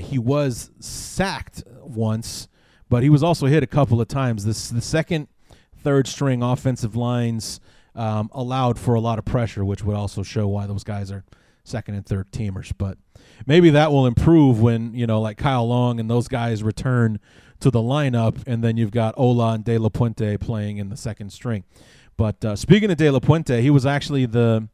[0.00, 2.48] he was sacked once
[2.88, 4.44] but he was also hit a couple of times.
[4.44, 5.28] This the second,
[5.82, 7.60] third string offensive lines
[7.94, 11.24] um, allowed for a lot of pressure, which would also show why those guys are
[11.64, 12.72] second and third teamers.
[12.76, 12.98] But
[13.46, 17.18] maybe that will improve when you know, like Kyle Long and those guys return
[17.60, 20.96] to the lineup, and then you've got Ola and De La Puente playing in the
[20.96, 21.64] second string.
[22.16, 24.68] But uh, speaking of De La Puente, he was actually the,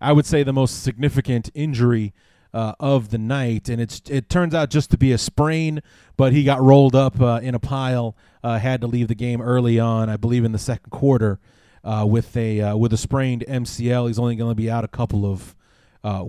[0.00, 2.14] I would say, the most significant injury
[2.54, 5.82] uh, of the night, and it's it turns out just to be a sprain,
[6.16, 9.42] but he got rolled up uh, in a pile, uh, had to leave the game
[9.42, 11.38] early on, I believe in the second quarter,
[11.84, 14.06] uh, with a uh, with a sprained MCL.
[14.06, 15.54] He's only going to be out a couple of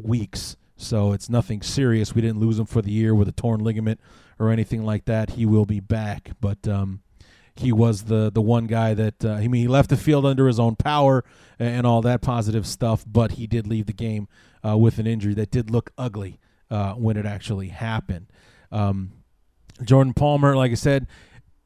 [0.03, 2.13] weeks, so it's nothing serious.
[2.13, 4.01] We didn't lose him for the year with a torn ligament
[4.39, 5.31] or anything like that.
[5.31, 6.67] He will be back, but.
[6.67, 7.01] Um,
[7.59, 10.45] he was the the one guy that uh, I mean he left the field under
[10.45, 11.23] his own power
[11.57, 14.27] and all that positive stuff, but he did leave the game
[14.63, 18.27] uh, with an injury that did look ugly uh, when it actually happened.
[18.71, 19.11] Um,
[19.83, 21.07] Jordan Palmer, like I said,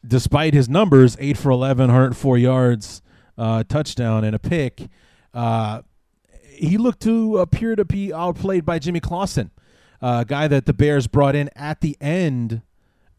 [0.05, 3.01] despite his numbers, eight for 11, 104 yards,
[3.37, 4.87] uh, touchdown, and a pick,
[5.33, 5.81] uh,
[6.49, 9.51] he looked to appear to be outplayed by Jimmy Clausen,
[10.01, 12.61] a guy that the Bears brought in at the end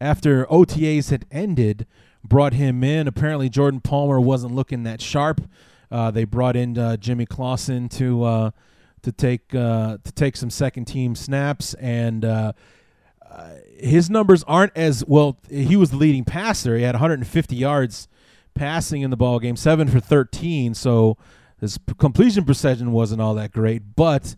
[0.01, 1.87] after OTAs had ended.
[2.25, 3.07] Brought him in.
[3.07, 5.41] Apparently, Jordan Palmer wasn't looking that sharp.
[5.91, 8.51] Uh, they brought in uh, Jimmy Clausen to
[9.03, 12.53] to take uh, to take some second team snaps, and uh,
[13.29, 15.37] uh, his numbers aren't as well.
[15.49, 16.77] He was the leading passer.
[16.77, 18.07] He had 150 yards
[18.55, 20.73] passing in the ball game, seven for 13.
[20.73, 21.17] So
[21.59, 24.35] his completion percentage wasn't all that great, but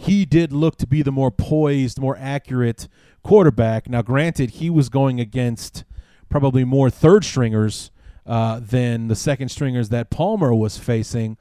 [0.00, 2.86] he did look to be the more poised, more accurate
[3.24, 3.88] quarterback.
[3.88, 5.82] Now, granted, he was going against
[6.28, 7.90] probably more third stringers
[8.24, 11.36] uh, than the second stringers that Palmer was facing.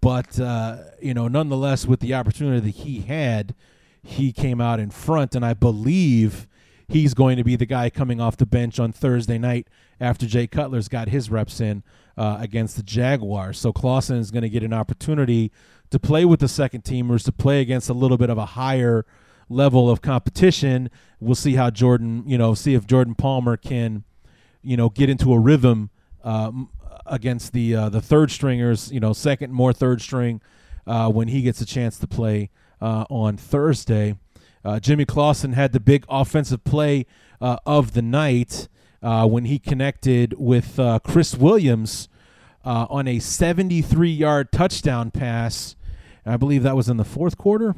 [0.00, 3.54] But uh, you know, nonetheless, with the opportunity that he had,
[4.02, 6.48] he came out in front, and I believe
[6.88, 9.68] he's going to be the guy coming off the bench on Thursday night
[10.00, 11.82] after Jay Cutler's got his reps in
[12.16, 13.58] uh, against the Jaguars.
[13.58, 15.52] So Clausen is going to get an opportunity
[15.90, 19.04] to play with the second teamers, to play against a little bit of a higher
[19.48, 20.90] level of competition.
[21.20, 24.04] We'll see how Jordan, you know, see if Jordan Palmer can,
[24.62, 25.90] you know, get into a rhythm
[26.22, 26.70] um,
[27.06, 30.40] against the uh, the third stringers, you know, second more third string
[30.86, 34.16] uh, when he gets a chance to play uh, on Thursday.
[34.64, 37.06] Uh, Jimmy Clausen had the big offensive play
[37.40, 38.68] uh, of the night
[39.02, 42.08] uh, when he connected with Chris Williams
[42.64, 45.76] on a 73 yard touchdown pass.
[46.24, 47.74] I believe that was in the fourth quarter.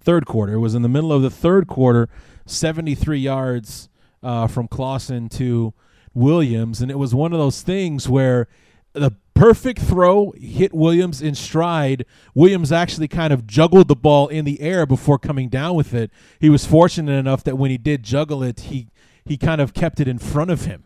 [0.00, 0.54] Third quarter.
[0.54, 2.08] It was in the middle of the third quarter,
[2.46, 3.88] 73 yards
[4.22, 5.72] uh, from Clausen to
[6.12, 8.48] Williams, and it was one of those things where
[8.92, 12.06] the perfect throw hit Williams in stride.
[12.34, 16.10] Williams actually kind of juggled the ball in the air before coming down with it.
[16.40, 18.88] He was fortunate enough that when he did juggle it, he
[19.24, 20.84] he kind of kept it in front of him.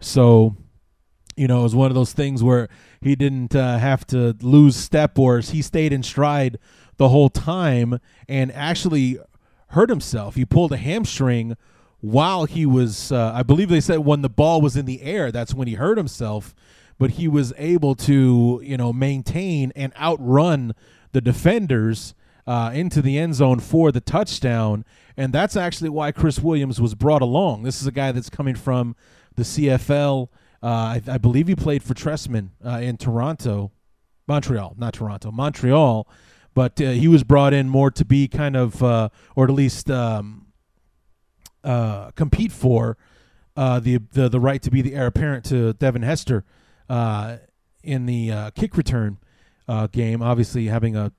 [0.00, 0.56] So,
[1.36, 2.68] you know, it was one of those things where
[3.00, 6.58] he didn't uh, have to lose step or he stayed in stride
[6.96, 9.18] the whole time and actually
[9.68, 10.34] hurt himself.
[10.34, 11.56] He pulled a hamstring
[12.00, 15.30] while he was, uh, I believe they said when the ball was in the air,
[15.30, 16.54] that's when he hurt himself.
[16.98, 20.74] But he was able to, you know, maintain and outrun
[21.12, 22.14] the defenders
[22.46, 24.84] uh, into the end zone for the touchdown.
[25.14, 27.64] And that's actually why Chris Williams was brought along.
[27.64, 28.96] This is a guy that's coming from
[29.34, 30.28] the CFL.
[30.66, 33.70] Uh, I, I, believe he played for Trestman uh, in Toronto,
[34.26, 36.08] Montreal, not Toronto, Montreal.
[36.54, 40.48] But uh, he was brought in more to be kind of, or at least um,
[41.62, 42.96] compete for
[43.54, 46.44] the, the the right to be the heir apparent to Devin Hester
[46.90, 49.18] in the kick return
[49.92, 50.20] game.
[50.20, 51.12] Obviously, having a,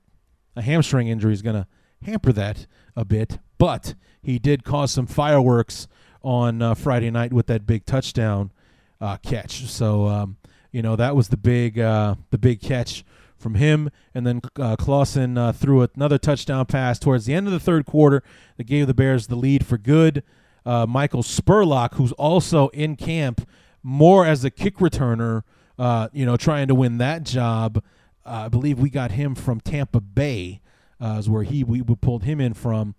[0.56, 1.66] a hamstring injury is going to
[2.04, 5.88] hamper that a bit, but he did cause some fireworks
[6.22, 8.52] on uh, Friday night with that big touchdown
[9.00, 9.66] uh, catch.
[9.66, 10.36] So um,
[10.72, 13.04] you know that was the big uh, the big catch
[13.36, 17.52] from him, and then uh, Clausen uh, threw another touchdown pass towards the end of
[17.52, 18.22] the third quarter
[18.56, 20.22] that gave the Bears the lead for good.
[20.66, 23.48] Uh, Michael Spurlock, who's also in camp
[23.82, 25.42] more as a kick returner,
[25.78, 27.82] uh, you know, trying to win that job.
[28.26, 30.60] Uh, I believe we got him from Tampa Bay,
[31.00, 32.94] is where he we, we pulled him in from.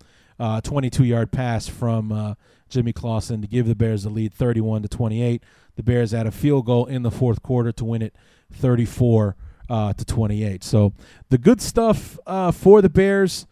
[0.62, 2.34] 22 yard pass from
[2.70, 5.42] Jimmy Clausen to give the Bears the lead 31 to 28.
[5.76, 8.14] The Bears had a field goal in the fourth quarter to win it
[8.52, 9.36] 34
[9.68, 10.64] uh, to 28.
[10.64, 10.92] So
[11.28, 13.46] the good stuff uh, for the Bears.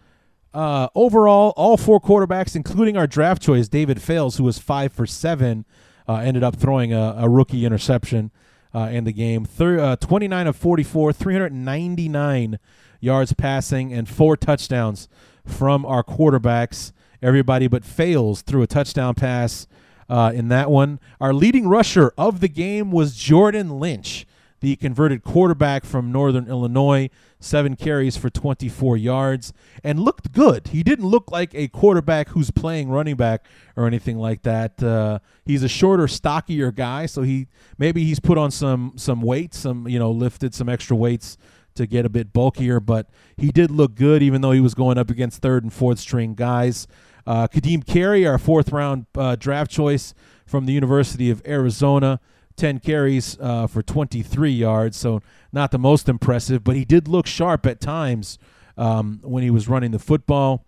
[0.54, 5.06] Uh, overall, all four quarterbacks, including our draft choice, David Fales, who was five for
[5.06, 5.66] seven,
[6.08, 8.30] uh, ended up throwing a, a rookie interception
[8.74, 9.44] uh, in the game.
[9.44, 12.58] Thir- uh, 29 of 44, 399
[13.00, 15.08] yards passing, and four touchdowns
[15.44, 16.92] from our quarterbacks.
[17.22, 19.66] Everybody but Fales threw a touchdown pass
[20.08, 21.00] uh, in that one.
[21.20, 24.26] Our leading rusher of the game was Jordan Lynch,
[24.60, 27.10] the converted quarterback from Northern Illinois.
[27.40, 29.52] Seven carries for 24 yards
[29.84, 30.68] and looked good.
[30.68, 33.46] He didn't look like a quarterback who's playing running back
[33.76, 34.82] or anything like that.
[34.82, 37.46] Uh, he's a shorter, stockier guy, so he
[37.78, 41.36] maybe he's put on some some weight, some you know lifted some extra weights
[41.76, 44.98] to get a bit bulkier, but he did look good even though he was going
[44.98, 46.88] up against third and fourth string guys.
[47.28, 50.14] Uh, Kadeem Carey, our fourth round uh, draft choice
[50.46, 52.20] from the University of Arizona,
[52.56, 55.20] 10 carries uh, for 23 yards, so
[55.52, 58.38] not the most impressive, but he did look sharp at times
[58.78, 60.64] um, when he was running the football.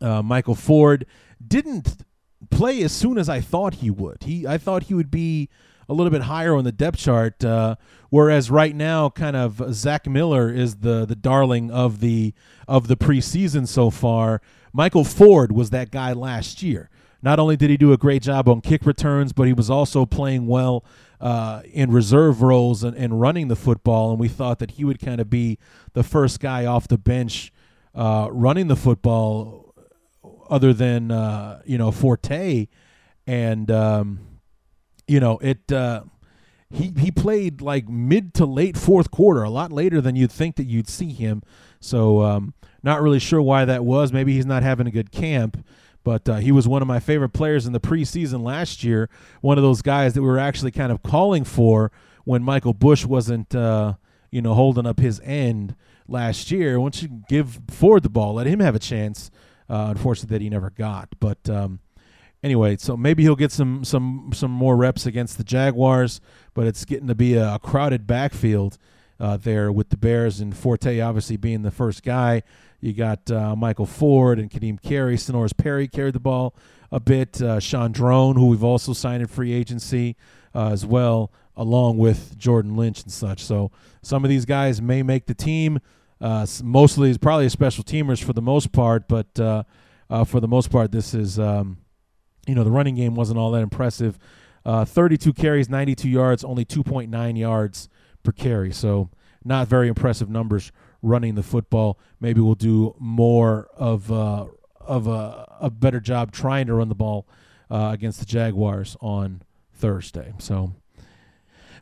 [0.00, 1.04] Uh, Michael Ford
[1.46, 1.98] didn't
[2.50, 4.22] play as soon as I thought he would.
[4.22, 5.50] He I thought he would be
[5.86, 7.76] a little bit higher on the depth chart, uh,
[8.08, 12.32] whereas right now, kind of Zach Miller is the the darling of the
[12.66, 14.40] of the preseason so far.
[14.72, 16.88] Michael Ford was that guy last year.
[17.22, 20.04] Not only did he do a great job on kick returns, but he was also
[20.04, 20.84] playing well
[21.20, 24.10] uh, in reserve roles and, and, running the football.
[24.10, 25.56] And we thought that he would kind of be
[25.92, 27.52] the first guy off the bench
[27.94, 29.72] uh, running the football,
[30.50, 32.66] other than uh, you know Forte.
[33.26, 34.18] And um,
[35.06, 35.70] you know it.
[35.70, 36.04] Uh,
[36.70, 40.56] he he played like mid to late fourth quarter, a lot later than you'd think
[40.56, 41.42] that you'd see him.
[41.80, 44.12] So um, not really sure why that was.
[44.12, 45.64] Maybe he's not having a good camp.
[46.04, 49.08] But uh, he was one of my favorite players in the preseason last year.
[49.40, 51.92] One of those guys that we were actually kind of calling for
[52.24, 53.94] when Michael Bush wasn't, uh,
[54.30, 55.76] you know, holding up his end
[56.08, 56.80] last year.
[56.80, 59.30] Once you give Ford the ball, let him have a chance.
[59.70, 61.08] Uh, unfortunately, that he never got.
[61.20, 61.78] But um,
[62.42, 66.20] anyway, so maybe he'll get some some some more reps against the Jaguars.
[66.52, 68.76] But it's getting to be a, a crowded backfield
[69.20, 72.42] uh, there with the Bears and Forte obviously being the first guy.
[72.80, 75.16] You got uh, Michael Ford and Kadeem Carey.
[75.16, 76.54] Senorise Perry carried the ball
[76.90, 77.40] a bit.
[77.40, 80.16] Uh, Draughn, who we've also signed in free agency
[80.54, 83.40] uh, as well, along with Jordan Lynch and such.
[83.44, 83.70] So
[84.02, 85.78] some of these guys may make the team.
[86.20, 89.62] Uh, mostly, probably a special teamers for the most part, but uh,
[90.10, 91.78] uh, for the most part, this is, um,
[92.46, 94.18] you know, the running game wasn't all that impressive.
[94.64, 97.88] 32 carries, 92 yards, only 2.9 yards
[98.22, 98.72] per carry.
[98.72, 99.10] So
[99.44, 101.98] not very impressive numbers running the football.
[102.20, 104.46] Maybe we'll do more of uh,
[104.80, 107.26] of a, a, better job trying to run the ball
[107.70, 109.42] uh, against the Jaguars on
[109.74, 110.32] Thursday.
[110.38, 110.72] So,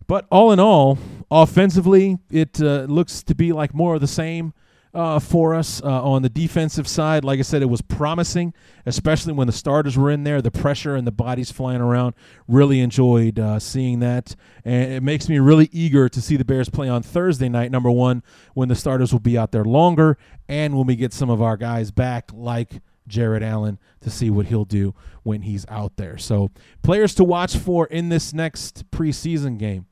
[0.06, 0.98] but all in all,
[1.30, 4.52] offensively, it uh, looks to be like more of the same
[4.92, 7.24] uh, for us uh, on the defensive side.
[7.24, 8.54] Like I said, it was promising,
[8.86, 10.42] especially when the starters were in there.
[10.42, 12.14] The pressure and the bodies flying around.
[12.48, 14.34] Really enjoyed uh, seeing that,
[14.64, 17.70] and it makes me really eager to see the Bears play on Thursday night.
[17.70, 18.22] Number one,
[18.54, 20.18] when the starters will be out there longer,
[20.48, 22.80] and when we get some of our guys back, like.
[23.08, 26.16] Jared Allen to see what he'll do when he's out there.
[26.16, 29.86] So, players to watch for in this next preseason game.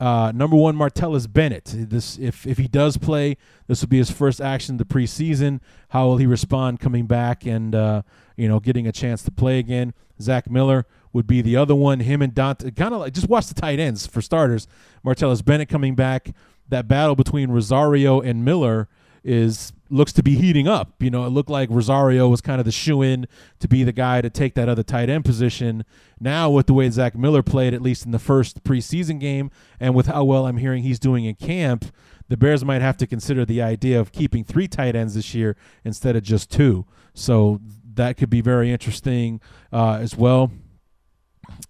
[0.00, 1.72] Uh, number one, Martellus Bennett.
[1.74, 3.36] This, if if he does play,
[3.66, 5.60] this will be his first action of the preseason.
[5.88, 8.02] How will he respond coming back and uh,
[8.36, 9.94] you know getting a chance to play again?
[10.20, 12.00] Zach Miller would be the other one.
[12.00, 14.68] Him and Dante, kind of like just watch the tight ends for starters.
[15.04, 16.30] Martellus Bennett coming back.
[16.68, 18.88] That battle between Rosario and Miller
[19.28, 20.94] is looks to be heating up.
[21.00, 23.26] You know, it looked like Rosario was kind of the shoe in
[23.60, 25.84] to be the guy to take that other tight end position.
[26.18, 29.94] Now, with the way Zach Miller played, at least in the first preseason game, and
[29.94, 31.86] with how well I'm hearing he's doing in camp,
[32.28, 35.56] the Bears might have to consider the idea of keeping three tight ends this year
[35.84, 36.86] instead of just two.
[37.14, 37.60] So
[37.94, 39.40] that could be very interesting
[39.72, 40.50] uh, as well.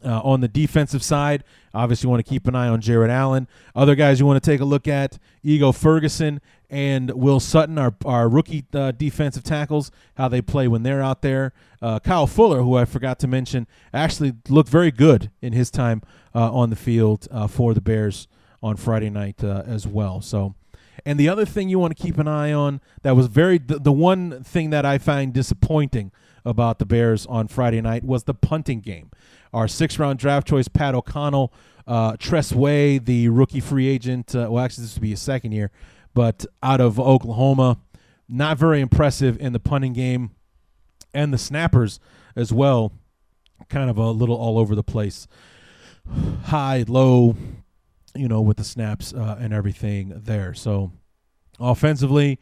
[0.05, 1.45] Uh, on the defensive side,
[1.75, 3.49] obviously, you want to keep an eye on Jared Allen.
[3.75, 6.41] Other guys you want to take a look at Ego Ferguson
[6.71, 11.23] and Will Sutton, our, our rookie uh, defensive tackles, how they play when they're out
[11.23, 11.53] there.
[11.81, 16.03] Uh, Kyle Fuller, who I forgot to mention, actually looked very good in his time
[16.35, 18.29] uh, on the field uh, for the Bears
[18.62, 20.21] on Friday night uh, as well.
[20.21, 20.55] So,
[21.07, 23.79] and the other thing you want to keep an eye on that was very the,
[23.79, 26.12] the one thing that I find disappointing
[26.45, 29.11] about the Bears on Friday night was the punting game.
[29.53, 31.53] Our six round draft choice, Pat O'Donnell,
[31.86, 34.34] uh, Tress Way, the rookie free agent.
[34.34, 35.70] Uh, well, actually, this would be his second year,
[36.14, 37.78] but out of Oklahoma,
[38.28, 40.32] not very impressive in the punting game,
[41.14, 41.99] and the snappers
[42.36, 42.92] as well,
[43.68, 45.26] kind of a little all over the place,
[46.44, 47.36] high, low,
[48.14, 50.53] you know, with the snaps uh, and everything there.
[50.53, 50.92] So,
[51.59, 52.38] offensively,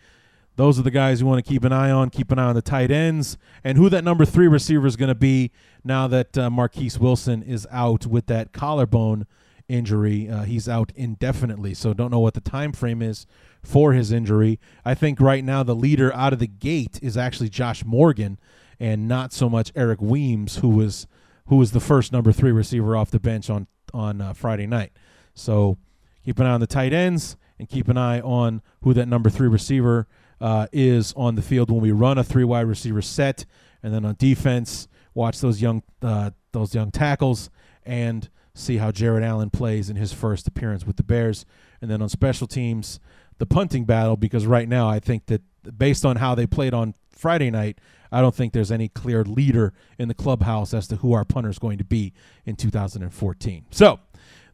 [0.56, 2.10] those are the guys you want to keep an eye on.
[2.10, 5.08] Keep an eye on the tight ends and who that number three receiver is going
[5.08, 5.50] to be
[5.84, 9.26] now that uh, Marquess Wilson is out with that collarbone
[9.68, 10.28] injury.
[10.28, 13.26] Uh, he's out indefinitely, so don't know what the time frame is
[13.62, 14.58] for his injury.
[14.84, 18.38] I think right now the leader out of the gate is actually Josh Morgan,
[18.78, 21.06] and not so much Eric Weems, who was
[21.46, 24.92] who was the first number three receiver off the bench on on uh, Friday night.
[25.34, 25.78] So
[26.24, 29.30] keep an eye on the tight ends and keep an eye on who that number
[29.30, 30.06] three receiver
[30.40, 33.44] uh, is on the field when we run a three wide receiver set,
[33.82, 37.50] and then on defense, watch those young uh, those young tackles
[37.84, 41.44] and see how Jared Allen plays in his first appearance with the Bears,
[41.80, 43.00] and then on special teams,
[43.38, 44.16] the punting battle.
[44.16, 45.42] Because right now, I think that
[45.78, 47.78] based on how they played on Friday night,
[48.12, 51.50] I don't think there's any clear leader in the clubhouse as to who our punter
[51.50, 52.12] is going to be
[52.44, 53.66] in 2014.
[53.70, 54.00] So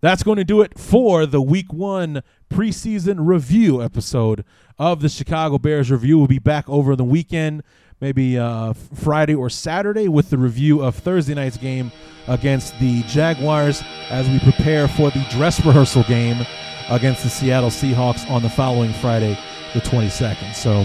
[0.02, 2.22] that's going to do it for the week one
[2.52, 4.44] preseason review episode
[4.78, 6.18] of the Chicago Bears review.
[6.18, 7.62] We'll be back over the weekend,
[8.00, 11.92] maybe uh, Friday or Saturday, with the review of Thursday night's game
[12.26, 16.44] against the Jaguars as we prepare for the dress rehearsal game
[16.90, 19.38] against the Seattle Seahawks on the following Friday,
[19.72, 20.54] the 22nd.
[20.54, 20.84] So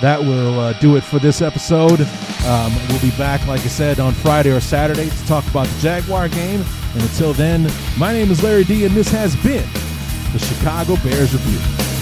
[0.00, 2.00] that will uh, do it for this episode.
[2.46, 5.80] Um, we'll be back, like I said, on Friday or Saturday to talk about the
[5.80, 6.64] Jaguar game.
[6.94, 9.68] And until then, my name is Larry D, and this has been
[10.32, 11.99] the Chicago Bears Review.